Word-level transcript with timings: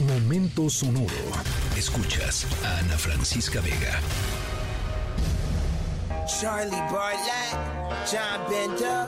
Momento 0.00 0.68
sonoro. 0.68 1.08
Escuchas 1.74 2.46
a 2.62 2.80
Ana 2.80 2.98
Francisca 2.98 3.62
Vega. 3.62 3.98
Charlie 6.26 6.82
Bartlett, 6.90 7.56
John 8.04 8.44
Bender, 8.50 9.06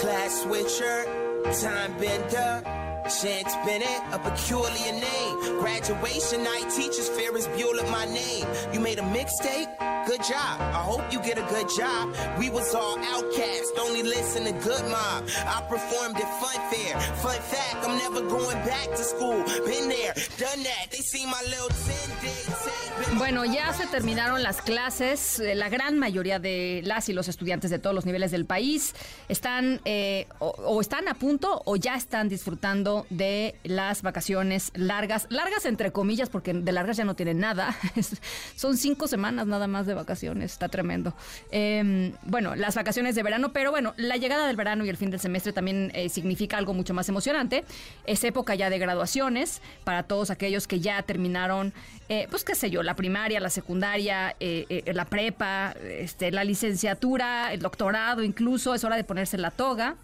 Class 0.00 0.42
Switcher, 0.42 1.04
Time 1.52 1.94
Bender, 2.00 2.83
Chance 3.04 3.54
Bennett, 3.66 4.00
a 4.12 4.18
peculiar 4.18 4.92
name. 4.92 5.58
Graduation 5.60 6.42
night, 6.42 6.70
teachers 6.74 7.08
fear 7.10 7.36
is 7.36 7.46
Bueller 7.48 7.88
my 7.90 8.06
name. 8.06 8.46
You 8.72 8.80
made 8.80 8.98
a 8.98 9.02
mixtape? 9.02 9.68
Good 10.06 10.22
job. 10.22 10.60
I 10.60 10.82
hope 10.82 11.02
you 11.12 11.18
get 11.20 11.38
a 11.38 11.46
good 11.54 11.68
job. 11.76 12.14
We 12.38 12.50
was 12.50 12.74
all 12.74 12.98
outcasts, 12.98 13.72
only 13.80 14.02
listen 14.02 14.44
to 14.44 14.52
Good 14.52 14.84
Mob. 14.90 15.24
I 15.46 15.62
performed 15.68 16.16
at 16.16 16.28
Fun 16.40 16.60
Fair. 16.70 16.98
Fun 17.22 17.40
fact, 17.40 17.86
I'm 17.88 17.96
never 17.98 18.20
going 18.26 18.56
back 18.64 18.88
to 18.90 19.02
school. 19.02 19.42
Been 19.66 19.88
there, 19.88 20.12
done 20.38 20.62
that. 20.64 20.90
They 20.90 20.98
see 20.98 21.24
my 21.26 21.40
little 21.48 21.68
10 21.68 22.10
day 22.22 22.42
tape. 22.46 23.18
Bueno, 23.18 23.44
ya 23.44 23.72
se 23.72 23.86
terminaron 23.86 24.42
las 24.42 24.60
clases. 24.62 25.38
Eh, 25.40 25.54
La 25.54 25.68
gran 25.68 25.98
mayoría 25.98 26.38
de 26.38 26.80
las 26.84 27.08
y 27.08 27.12
los 27.12 27.28
estudiantes 27.28 27.70
de 27.70 27.78
todos 27.78 27.94
los 27.94 28.04
niveles 28.06 28.30
del 28.30 28.44
país 28.46 28.94
están 29.28 29.80
eh, 29.84 30.26
o, 30.38 30.48
o 30.48 30.80
están 30.80 31.08
a 31.08 31.14
punto 31.14 31.62
o 31.64 31.76
ya 31.76 31.96
están 31.96 32.28
disfrutando 32.28 32.93
de 33.10 33.54
las 33.64 34.02
vacaciones 34.02 34.70
largas. 34.74 35.26
Largas 35.30 35.64
entre 35.66 35.92
comillas, 35.92 36.28
porque 36.28 36.52
de 36.54 36.72
largas 36.72 36.96
ya 36.96 37.04
no 37.04 37.14
tienen 37.14 37.38
nada. 37.40 37.76
Son 38.56 38.76
cinco 38.76 39.08
semanas 39.08 39.46
nada 39.46 39.66
más 39.66 39.86
de 39.86 39.94
vacaciones. 39.94 40.52
Está 40.52 40.68
tremendo. 40.68 41.14
Eh, 41.50 42.12
bueno, 42.22 42.54
las 42.54 42.74
vacaciones 42.74 43.14
de 43.14 43.22
verano, 43.22 43.52
pero 43.52 43.70
bueno, 43.70 43.94
la 43.96 44.16
llegada 44.16 44.46
del 44.46 44.56
verano 44.56 44.84
y 44.84 44.88
el 44.88 44.96
fin 44.96 45.10
del 45.10 45.20
semestre 45.20 45.52
también 45.52 45.90
eh, 45.94 46.08
significa 46.08 46.56
algo 46.56 46.74
mucho 46.74 46.94
más 46.94 47.08
emocionante. 47.08 47.64
Es 48.06 48.22
época 48.24 48.54
ya 48.54 48.70
de 48.70 48.78
graduaciones 48.78 49.60
para 49.84 50.04
todos 50.04 50.30
aquellos 50.30 50.66
que 50.66 50.80
ya 50.80 51.02
terminaron, 51.02 51.72
eh, 52.08 52.26
pues 52.30 52.44
qué 52.44 52.54
sé 52.54 52.70
yo, 52.70 52.82
la 52.82 52.96
primaria, 52.96 53.40
la 53.40 53.50
secundaria, 53.50 54.36
eh, 54.40 54.82
la 54.92 55.04
prepa, 55.04 55.74
este, 55.82 56.30
la 56.30 56.44
licenciatura, 56.44 57.52
el 57.52 57.60
doctorado 57.60 58.22
incluso. 58.22 58.74
Es 58.74 58.84
hora 58.84 58.96
de 58.96 59.04
ponerse 59.04 59.38
la 59.38 59.50
toga, 59.50 59.96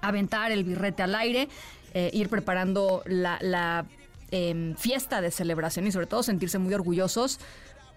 aventar 0.00 0.52
el 0.52 0.64
birrete 0.64 1.02
al 1.02 1.14
aire, 1.14 1.48
eh, 1.94 2.10
ir 2.12 2.28
preparando 2.28 3.02
la, 3.06 3.86
em, 4.30 4.76
fiesta 4.76 5.20
de 5.20 5.30
celebración 5.30 5.86
y 5.86 5.92
sobre 5.92 6.06
todo 6.06 6.22
sentirse 6.22 6.58
muy 6.58 6.72
orgullosos 6.74 7.38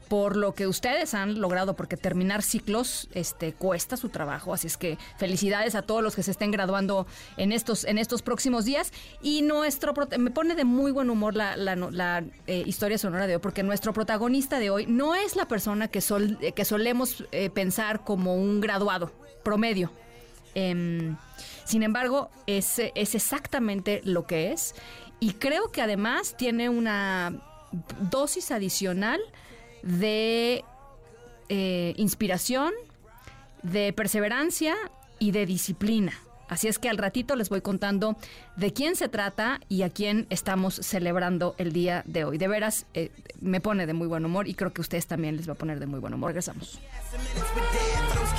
por 0.09 0.35
lo 0.35 0.53
que 0.53 0.67
ustedes 0.67 1.13
han 1.13 1.39
logrado, 1.39 1.75
porque 1.75 1.95
terminar 1.97 2.43
ciclos 2.43 3.07
este, 3.13 3.53
cuesta 3.53 3.97
su 3.97 4.09
trabajo. 4.09 4.53
Así 4.53 4.67
es 4.67 4.77
que 4.77 4.97
felicidades 5.17 5.75
a 5.75 5.81
todos 5.81 6.03
los 6.03 6.13
que 6.15 6.21
se 6.21 6.31
estén 6.31 6.51
graduando 6.51 7.07
en 7.37 7.51
estos, 7.51 7.83
en 7.85 7.97
estos 7.97 8.21
próximos 8.21 8.65
días. 8.65 8.91
Y 9.21 9.41
nuestro 9.43 9.93
me 10.19 10.29
pone 10.29 10.55
de 10.55 10.65
muy 10.65 10.91
buen 10.91 11.09
humor 11.09 11.35
la, 11.35 12.23
eh, 12.47 12.63
historia 12.65 12.97
sonora 12.97 13.27
de 13.27 13.35
hoy, 13.35 13.41
porque 13.41 13.63
nuestro 13.63 13.93
protagonista 13.93 14.59
de 14.59 14.69
hoy 14.69 14.85
no 14.87 15.15
es 15.15 15.35
la 15.35 15.47
persona 15.47 15.87
que, 15.87 16.01
sol- 16.01 16.37
que 16.53 16.65
solemos 16.65 17.23
eh, 17.31 17.49
pensar 17.49 18.03
como 18.03 18.35
un 18.35 18.59
graduado 18.59 19.11
promedio. 19.43 19.91
Em, 20.55 21.15
sin 21.65 21.83
embargo, 21.83 22.29
es, 22.47 22.79
es 22.79 23.15
exactamente 23.15 24.01
lo 24.03 24.25
que 24.27 24.51
es. 24.51 24.75
Y 25.19 25.33
creo 25.33 25.71
que 25.71 25.81
además 25.81 26.35
tiene 26.37 26.69
una 26.69 27.41
dosis 28.11 28.51
adicional 28.51 29.21
de 29.81 30.63
eh, 31.49 31.93
inspiración, 31.97 32.73
de 33.61 33.93
perseverancia 33.93 34.75
y 35.19 35.31
de 35.31 35.45
disciplina. 35.45 36.13
Así 36.49 36.67
es 36.67 36.77
que 36.77 36.89
al 36.89 36.97
ratito 36.97 37.35
les 37.35 37.49
voy 37.49 37.61
contando 37.61 38.15
de 38.57 38.73
quién 38.73 38.95
se 38.95 39.07
trata 39.07 39.59
y 39.69 39.83
a 39.83 39.89
quién 39.89 40.27
estamos 40.29 40.75
celebrando 40.75 41.55
el 41.57 41.71
día 41.71 42.03
de 42.05 42.25
hoy. 42.25 42.37
De 42.37 42.47
veras, 42.47 42.85
eh, 42.93 43.11
me 43.39 43.61
pone 43.61 43.85
de 43.85 43.93
muy 43.93 44.07
buen 44.07 44.25
humor 44.25 44.47
y 44.47 44.53
creo 44.53 44.73
que 44.73 44.81
a 44.81 44.83
ustedes 44.83 45.07
también 45.07 45.37
les 45.37 45.47
va 45.47 45.53
a 45.53 45.57
poner 45.57 45.79
de 45.79 45.87
muy 45.87 45.99
buen 45.99 46.13
humor. 46.13 46.29
Regresamos. 46.29 46.79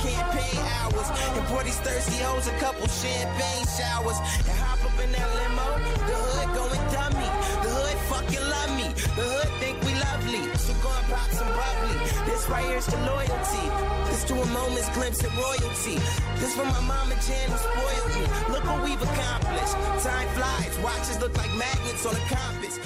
Campaign 0.05 0.59
hours. 0.77 1.09
And 1.33 1.45
pour 1.49 1.63
these 1.63 1.79
thirsty 1.81 2.21
hoes 2.21 2.47
a 2.47 2.55
couple 2.61 2.87
champagne 2.87 3.65
showers. 3.73 4.19
And 4.45 4.57
hop 4.61 4.79
up 4.85 4.97
in 5.01 5.09
that 5.11 5.29
limo. 5.33 5.67
The 6.05 6.17
hood 6.29 6.49
going 6.53 6.85
dummy. 6.93 7.29
The 7.65 7.71
hood 7.73 7.97
fucking 8.13 8.45
love 8.45 8.71
me. 8.77 8.87
The 9.17 9.25
hood 9.25 9.51
think 9.57 9.81
we 9.81 9.97
lovely. 9.97 10.45
So 10.61 10.77
go 10.85 10.93
and 10.93 11.07
pop 11.09 11.29
some 11.33 11.49
bubbly. 11.49 11.97
This 12.29 12.45
right 12.49 12.65
here's 12.69 12.85
the 12.85 13.01
loyalty. 13.09 13.65
This 14.05 14.23
to 14.29 14.33
a 14.37 14.47
moment's 14.53 14.89
glimpse 14.93 15.23
at 15.25 15.33
royalty. 15.33 15.97
This 16.37 16.53
for 16.53 16.65
my 16.69 16.81
mama 16.85 17.17
Jan 17.25 17.49
who 17.49 17.57
spoiled 17.57 18.09
me. 18.13 18.23
Look 18.53 18.63
what 18.69 18.79
we've 18.85 19.01
accomplished. 19.01 19.75
Time 20.05 20.29
flies. 20.37 20.73
Watches 20.85 21.17
look 21.19 21.33
like 21.37 21.49
magnets 21.57 22.05
on 22.05 22.13
a 22.13 22.25
compass. 22.29 22.77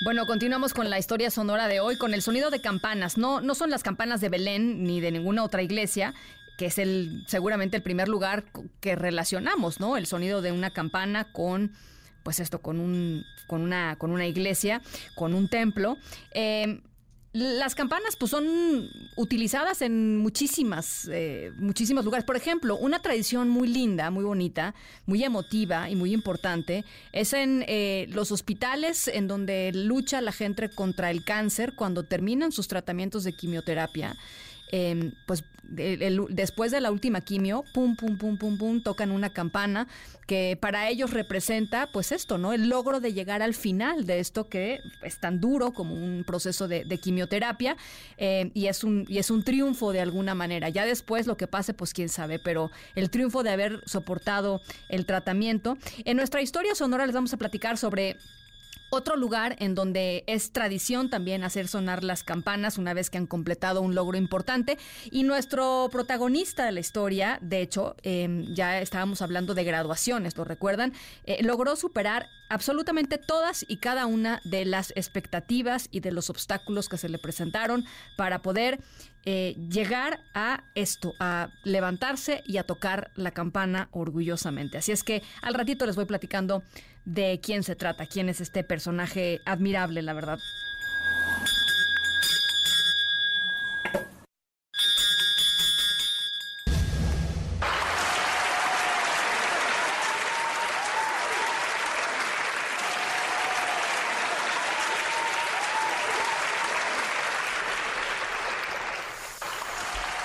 Bueno, 0.00 0.26
continuamos 0.26 0.74
con 0.74 0.90
la 0.90 0.98
historia 0.98 1.30
sonora 1.30 1.68
de 1.68 1.80
hoy, 1.80 1.96
con 1.96 2.14
el 2.14 2.22
sonido 2.22 2.50
de 2.50 2.60
campanas. 2.60 3.16
No, 3.16 3.40
no 3.40 3.54
son 3.54 3.70
las 3.70 3.82
campanas 3.82 4.20
de 4.20 4.28
Belén 4.28 4.82
ni 4.84 5.00
de 5.00 5.12
ninguna 5.12 5.44
otra 5.44 5.62
iglesia, 5.62 6.14
que 6.58 6.66
es 6.66 6.78
el 6.78 7.24
seguramente 7.26 7.76
el 7.76 7.82
primer 7.82 8.08
lugar 8.08 8.44
que 8.80 8.96
relacionamos, 8.96 9.80
¿no? 9.80 9.96
El 9.96 10.06
sonido 10.06 10.42
de 10.42 10.52
una 10.52 10.70
campana 10.70 11.32
con, 11.32 11.72
pues 12.22 12.40
esto, 12.40 12.60
con 12.60 12.80
un, 12.80 13.24
con 13.46 13.62
una, 13.62 13.96
con 13.96 14.10
una 14.10 14.26
iglesia, 14.26 14.82
con 15.14 15.32
un 15.32 15.48
templo. 15.48 15.96
Eh, 16.32 16.82
las 17.34 17.74
campanas 17.74 18.14
pues 18.14 18.30
son 18.30 18.88
utilizadas 19.16 19.82
en 19.82 20.18
muchísimas, 20.18 21.08
eh, 21.10 21.52
muchísimos 21.56 22.04
lugares. 22.04 22.24
Por 22.24 22.36
ejemplo, 22.36 22.76
una 22.76 23.02
tradición 23.02 23.48
muy 23.48 23.66
linda, 23.66 24.12
muy 24.12 24.22
bonita, 24.22 24.72
muy 25.04 25.24
emotiva 25.24 25.90
y 25.90 25.96
muy 25.96 26.14
importante 26.14 26.84
es 27.12 27.32
en 27.32 27.64
eh, 27.66 28.06
los 28.10 28.30
hospitales 28.30 29.08
en 29.08 29.26
donde 29.26 29.72
lucha 29.74 30.20
la 30.20 30.30
gente 30.30 30.70
contra 30.70 31.10
el 31.10 31.24
cáncer 31.24 31.74
cuando 31.74 32.04
terminan 32.04 32.52
sus 32.52 32.68
tratamientos 32.68 33.24
de 33.24 33.32
quimioterapia. 33.32 34.16
Eh, 34.72 35.12
pues 35.26 35.44
el- 35.76 36.26
después 36.30 36.70
de 36.70 36.80
la 36.80 36.90
última 36.90 37.20
quimio, 37.20 37.64
pum, 37.72 37.96
pum, 37.96 38.18
pum, 38.18 38.36
pum, 38.36 38.58
pum, 38.58 38.82
tocan 38.82 39.10
una 39.10 39.30
campana 39.30 39.88
que 40.26 40.56
para 40.60 40.88
ellos 40.88 41.10
representa, 41.10 41.90
pues 41.92 42.12
esto, 42.12 42.38
¿no? 42.38 42.52
El 42.52 42.68
logro 42.68 43.00
de 43.00 43.12
llegar 43.12 43.42
al 43.42 43.54
final 43.54 44.06
de 44.06 44.20
esto 44.20 44.48
que 44.48 44.80
es 45.02 45.18
tan 45.18 45.40
duro 45.40 45.72
como 45.72 45.94
un 45.94 46.24
proceso 46.24 46.68
de, 46.68 46.84
quimioterapia 46.98 47.76
eh, 48.16 48.50
y, 48.54 48.66
es 48.66 48.84
un, 48.84 49.04
y 49.08 49.18
es 49.18 49.30
un 49.30 49.42
triunfo 49.42 49.92
de 49.92 50.00
alguna 50.00 50.34
manera. 50.34 50.68
Ya 50.68 50.86
después 50.86 51.26
lo 51.26 51.36
que 51.36 51.46
pase, 51.46 51.74
pues 51.74 51.92
quién 51.92 52.08
sabe, 52.08 52.38
pero 52.38 52.70
el 52.94 53.10
triunfo 53.10 53.42
de 53.42 53.50
haber 53.50 53.82
soportado 53.86 54.62
el 54.88 55.04
tratamiento. 55.06 55.76
En 56.04 56.16
nuestra 56.16 56.40
historia 56.40 56.74
sonora 56.74 57.04
les 57.04 57.14
vamos 57.14 57.34
a 57.34 57.36
platicar 57.36 57.76
sobre 57.76 58.16
otro 58.94 59.16
lugar 59.16 59.56
en 59.58 59.74
donde 59.74 60.24
es 60.26 60.52
tradición 60.52 61.10
también 61.10 61.44
hacer 61.44 61.68
sonar 61.68 62.04
las 62.04 62.22
campanas 62.22 62.78
una 62.78 62.94
vez 62.94 63.10
que 63.10 63.18
han 63.18 63.26
completado 63.26 63.80
un 63.80 63.94
logro 63.94 64.16
importante. 64.16 64.78
Y 65.10 65.24
nuestro 65.24 65.88
protagonista 65.90 66.64
de 66.64 66.72
la 66.72 66.80
historia, 66.80 67.38
de 67.42 67.60
hecho, 67.60 67.96
eh, 68.02 68.44
ya 68.54 68.80
estábamos 68.80 69.22
hablando 69.22 69.54
de 69.54 69.64
graduaciones, 69.64 70.36
¿lo 70.36 70.44
recuerdan? 70.44 70.92
Eh, 71.24 71.42
logró 71.42 71.76
superar 71.76 72.28
absolutamente 72.48 73.18
todas 73.18 73.64
y 73.68 73.78
cada 73.78 74.06
una 74.06 74.40
de 74.44 74.64
las 74.64 74.92
expectativas 74.96 75.88
y 75.90 76.00
de 76.00 76.12
los 76.12 76.30
obstáculos 76.30 76.88
que 76.88 76.98
se 76.98 77.08
le 77.08 77.18
presentaron 77.18 77.84
para 78.16 78.42
poder 78.42 78.80
eh, 79.26 79.56
llegar 79.70 80.20
a 80.34 80.64
esto, 80.74 81.14
a 81.18 81.48
levantarse 81.64 82.42
y 82.46 82.58
a 82.58 82.64
tocar 82.64 83.10
la 83.14 83.30
campana 83.30 83.88
orgullosamente. 83.90 84.78
Así 84.78 84.92
es 84.92 85.02
que 85.02 85.22
al 85.40 85.54
ratito 85.54 85.86
les 85.86 85.96
voy 85.96 86.04
platicando 86.04 86.62
de 87.04 87.40
quién 87.42 87.62
se 87.62 87.76
trata, 87.76 88.06
quién 88.06 88.28
es 88.28 88.40
este 88.40 88.64
personaje 88.64 89.40
admirable, 89.44 90.02
la 90.02 90.12
verdad. 90.12 90.38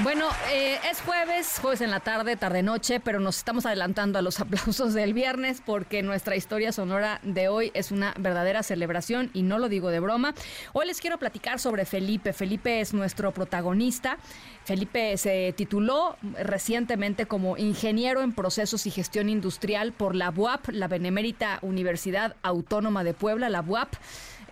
Bueno, 0.01 0.29
eh, 0.49 0.79
es 0.89 1.01
jueves, 1.01 1.59
jueves 1.61 1.81
en 1.81 1.91
la 1.91 1.99
tarde, 1.99 2.37
tarde-noche, 2.37 3.01
pero 3.01 3.19
nos 3.19 3.37
estamos 3.37 3.65
adelantando 3.65 4.17
a 4.17 4.21
los 4.21 4.39
aplausos 4.39 4.93
del 4.93 5.13
viernes 5.13 5.61
porque 5.65 6.03
nuestra 6.03 6.37
historia 6.37 6.71
sonora 6.71 7.19
de 7.23 7.49
hoy 7.49 7.71
es 7.73 7.91
una 7.91 8.13
verdadera 8.17 8.63
celebración 8.63 9.29
y 9.33 9.43
no 9.43 9.59
lo 9.59 9.67
digo 9.67 9.89
de 9.89 9.99
broma. 9.99 10.33
Hoy 10.71 10.87
les 10.87 11.01
quiero 11.01 11.17
platicar 11.17 11.59
sobre 11.59 11.83
Felipe. 11.83 12.31
Felipe 12.31 12.79
es 12.79 12.93
nuestro 12.93 13.33
protagonista. 13.33 14.17
Felipe 14.63 15.17
se 15.17 15.53
tituló 15.57 16.15
recientemente 16.43 17.25
como 17.25 17.57
ingeniero 17.57 18.21
en 18.21 18.31
procesos 18.31 18.87
y 18.87 18.91
gestión 18.91 19.27
industrial 19.27 19.91
por 19.91 20.15
la 20.15 20.29
UAP, 20.29 20.69
la 20.69 20.87
Benemérita 20.87 21.59
Universidad 21.61 22.37
Autónoma 22.41 23.03
de 23.03 23.13
Puebla, 23.13 23.49
la 23.49 23.59
UAP, 23.59 23.95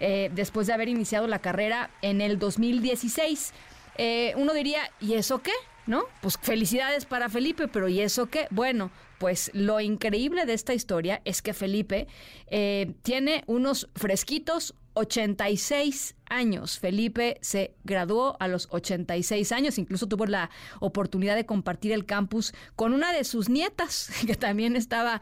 eh, 0.01 0.29
después 0.33 0.67
de 0.67 0.73
haber 0.73 0.89
iniciado 0.89 1.25
la 1.27 1.39
carrera 1.39 1.89
en 2.01 2.19
el 2.19 2.37
2016. 2.37 3.53
Eh, 3.97 4.33
uno 4.37 4.53
diría, 4.53 4.81
¿y 4.99 5.13
eso 5.13 5.41
qué? 5.41 5.53
¿no? 5.87 6.03
Pues 6.21 6.37
felicidades 6.39 7.05
para 7.05 7.29
Felipe, 7.29 7.67
pero 7.67 7.87
¿y 7.87 8.01
eso 8.01 8.27
qué? 8.27 8.47
Bueno, 8.51 8.91
pues 9.17 9.49
lo 9.53 9.79
increíble 9.79 10.45
de 10.45 10.53
esta 10.53 10.73
historia 10.73 11.21
es 11.25 11.41
que 11.41 11.53
Felipe 11.53 12.07
eh, 12.47 12.93
tiene 13.01 13.43
unos 13.47 13.89
fresquitos 13.95 14.75
86 14.93 16.15
años. 16.29 16.79
Felipe 16.79 17.37
se 17.41 17.75
graduó 17.83 18.35
a 18.39 18.47
los 18.47 18.67
86 18.71 19.51
años, 19.51 19.77
incluso 19.77 20.07
tuvo 20.07 20.25
la 20.25 20.49
oportunidad 20.79 21.35
de 21.35 21.45
compartir 21.45 21.91
el 21.93 22.05
campus 22.05 22.53
con 22.75 22.93
una 22.93 23.13
de 23.13 23.23
sus 23.23 23.49
nietas, 23.49 24.11
que 24.27 24.35
también 24.35 24.75
estaba 24.75 25.21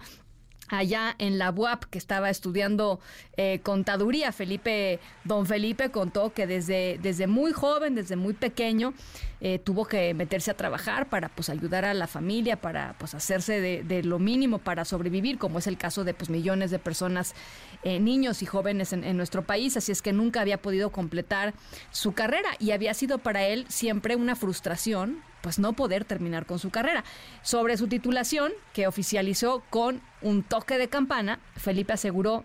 allá 0.67 1.15
en 1.19 1.37
la 1.37 1.51
UAP 1.51 1.85
que 1.85 1.97
estaba 1.97 2.29
estudiando 2.29 2.99
eh, 3.37 3.59
contaduría. 3.63 4.31
Felipe, 4.31 4.99
don 5.23 5.45
Felipe 5.45 5.91
contó 5.91 6.33
que 6.33 6.47
desde, 6.47 6.99
desde 7.01 7.27
muy 7.27 7.51
joven, 7.51 7.95
desde 7.95 8.15
muy 8.15 8.33
pequeño, 8.33 8.93
eh, 9.41 9.59
tuvo 9.59 9.85
que 9.85 10.13
meterse 10.13 10.51
a 10.51 10.57
trabajar 10.57 11.09
para 11.09 11.29
pues 11.29 11.49
ayudar 11.49 11.85
a 11.85 11.93
la 11.93 12.07
familia, 12.07 12.55
para 12.55 12.95
pues 12.97 13.13
hacerse 13.13 13.59
de, 13.61 14.03
lo 14.03 14.19
mínimo 14.19 14.59
para 14.59 14.85
sobrevivir, 14.85 15.37
como 15.37 15.59
es 15.59 15.67
el 15.67 15.77
caso 15.77 16.03
de 16.03 16.13
pues 16.13 16.29
millones 16.29 16.71
de 16.71 16.79
personas, 16.79 17.35
eh, 17.83 17.99
niños 17.99 18.41
y 18.41 18.45
jóvenes 18.45 18.93
en, 18.93 19.03
en 19.03 19.17
nuestro 19.17 19.43
país. 19.43 19.77
Así 19.77 19.91
es 19.91 20.01
que 20.01 20.13
nunca 20.13 20.41
había 20.41 20.61
podido 20.61 20.91
completar 20.91 21.53
su 21.91 22.13
carrera 22.13 22.49
y 22.59 22.71
había 22.71 22.93
sido 22.93 23.19
para 23.19 23.45
él 23.45 23.65
siempre 23.69 24.15
una 24.15 24.35
frustración 24.35 25.21
pues 25.45 25.59
no 25.59 25.73
poder 25.73 26.05
terminar 26.05 26.47
con 26.47 26.57
su 26.57 26.71
carrera. 26.71 27.03
Sobre 27.43 27.77
su 27.77 27.87
titulación, 27.87 28.51
que 28.73 28.87
oficializó 28.87 29.61
con 29.69 30.01
un 30.23 30.41
toque 30.41 30.79
de 30.79 30.87
campana, 30.87 31.39
Felipe 31.55 31.93
aseguró 31.93 32.43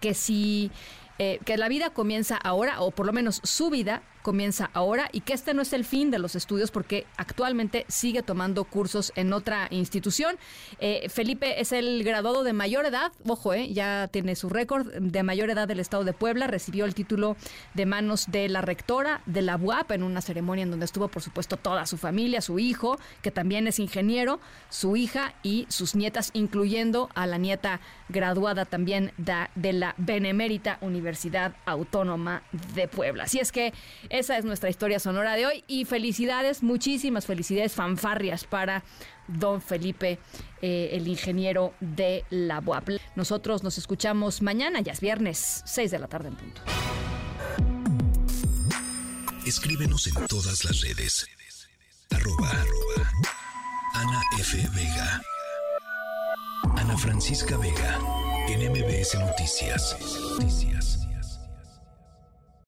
que 0.00 0.12
si 0.12 0.72
eh, 1.20 1.38
que 1.44 1.56
la 1.56 1.68
vida 1.68 1.90
comienza 1.90 2.36
ahora, 2.36 2.80
o 2.80 2.90
por 2.90 3.06
lo 3.06 3.12
menos 3.12 3.40
su 3.44 3.70
vida 3.70 4.02
comienza 4.26 4.70
ahora 4.72 5.08
y 5.12 5.20
que 5.20 5.34
este 5.34 5.54
no 5.54 5.62
es 5.62 5.72
el 5.72 5.84
fin 5.84 6.10
de 6.10 6.18
los 6.18 6.34
estudios 6.34 6.72
porque 6.72 7.06
actualmente 7.16 7.86
sigue 7.86 8.22
tomando 8.22 8.64
cursos 8.64 9.12
en 9.14 9.32
otra 9.32 9.68
institución. 9.70 10.36
Eh, 10.80 11.08
Felipe 11.08 11.60
es 11.60 11.70
el 11.70 12.02
graduado 12.02 12.42
de 12.42 12.52
mayor 12.52 12.86
edad, 12.86 13.12
ojo, 13.24 13.54
eh, 13.54 13.72
ya 13.72 14.08
tiene 14.08 14.34
su 14.34 14.48
récord 14.48 14.88
de 14.92 15.22
mayor 15.22 15.50
edad 15.50 15.68
del 15.68 15.78
Estado 15.78 16.02
de 16.02 16.12
Puebla, 16.12 16.48
recibió 16.48 16.86
el 16.86 16.94
título 16.96 17.36
de 17.74 17.86
manos 17.86 18.26
de 18.26 18.48
la 18.48 18.62
rectora 18.62 19.22
de 19.26 19.42
la 19.42 19.54
UAP 19.54 19.92
en 19.92 20.02
una 20.02 20.20
ceremonia 20.20 20.64
en 20.64 20.70
donde 20.72 20.86
estuvo 20.86 21.06
por 21.06 21.22
supuesto 21.22 21.56
toda 21.56 21.86
su 21.86 21.96
familia, 21.96 22.40
su 22.40 22.58
hijo, 22.58 22.98
que 23.22 23.30
también 23.30 23.68
es 23.68 23.78
ingeniero, 23.78 24.40
su 24.70 24.96
hija 24.96 25.34
y 25.44 25.66
sus 25.68 25.94
nietas, 25.94 26.30
incluyendo 26.32 27.10
a 27.14 27.28
la 27.28 27.38
nieta 27.38 27.78
graduada 28.08 28.64
también 28.64 29.12
de, 29.18 29.46
de 29.54 29.72
la 29.72 29.94
Benemérita 29.98 30.78
Universidad 30.80 31.54
Autónoma 31.64 32.42
de 32.74 32.88
Puebla. 32.88 33.24
Así 33.24 33.38
es 33.38 33.52
que 33.52 33.72
esa 34.18 34.38
es 34.38 34.44
nuestra 34.44 34.70
historia 34.70 34.98
sonora 34.98 35.34
de 35.34 35.46
hoy 35.46 35.64
y 35.66 35.84
felicidades, 35.84 36.62
muchísimas 36.62 37.26
felicidades, 37.26 37.74
fanfarrias 37.74 38.44
para 38.44 38.82
don 39.28 39.60
Felipe, 39.60 40.18
eh, 40.62 40.90
el 40.92 41.06
ingeniero 41.08 41.74
de 41.80 42.24
la 42.30 42.60
UAP. 42.60 42.98
Nosotros 43.14 43.62
nos 43.62 43.78
escuchamos 43.78 44.42
mañana, 44.42 44.80
ya 44.80 44.92
es 44.92 45.00
viernes, 45.00 45.62
6 45.66 45.90
de 45.90 45.98
la 45.98 46.08
tarde 46.08 46.28
en 46.28 46.36
punto. 46.36 46.62
Escríbenos 49.44 50.06
en 50.06 50.26
todas 50.26 50.64
las 50.64 50.80
redes. 50.80 51.26
Arroba, 52.10 52.50
Ana 53.94 54.22
F. 54.38 54.56
Vega. 54.74 55.22
Ana 56.76 56.96
Francisca 56.96 57.56
Vega. 57.56 57.98
En 58.48 58.70
MBS 58.70 59.14
Noticias. 59.18 59.96
Noticias. 60.38 61.05